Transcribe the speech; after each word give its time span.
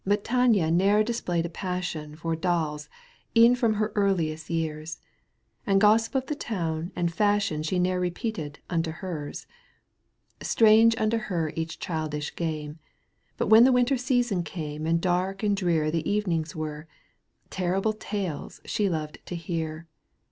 ^ 0.01 0.03
But 0.03 0.23
Tania 0.23 0.71
ne'er 0.71 1.03
displayed 1.03 1.45
a 1.45 1.49
passion 1.49 2.15
For 2.15 2.35
dolls, 2.35 2.89
e'en 3.37 3.53
from 3.53 3.75
her 3.75 3.91
earliest 3.93 4.49
years, 4.49 4.97
And 5.67 5.79
gossip 5.79 6.15
of 6.15 6.25
the 6.25 6.33
town 6.33 6.91
and 6.95 7.13
fashion 7.13 7.61
She 7.61 7.77
ne'e^ 7.77 8.01
repeated 8.01 8.57
unto 8.67 8.89
hers. 8.89 9.45
Strange 10.41 10.95
unto 10.97 11.17
her 11.17 11.53
each 11.55 11.77
childish 11.77 12.35
game, 12.35 12.79
But 13.37 13.49
when 13.49 13.63
the 13.63 13.71
winter 13.71 13.95
season 13.95 14.41
came 14.41 14.87
And 14.87 14.99
dark 14.99 15.43
and 15.43 15.55
drear 15.55 15.91
the 15.91 16.09
evenings 16.09 16.55
were, 16.55 16.85
t 16.89 17.47
Terrible 17.51 17.93
tales 17.93 18.59
she 18.65 18.89
loved 18.89 19.19
to 19.27 19.35
hear. 19.35 19.87